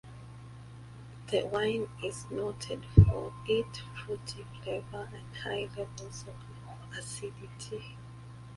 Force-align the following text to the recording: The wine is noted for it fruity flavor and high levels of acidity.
The 1.29 1.45
wine 1.45 1.87
is 2.03 2.25
noted 2.31 2.83
for 3.05 3.33
it 3.47 3.83
fruity 3.95 4.47
flavor 4.63 5.07
and 5.13 5.37
high 5.43 5.69
levels 5.77 6.25
of 6.27 6.97
acidity. 6.97 7.97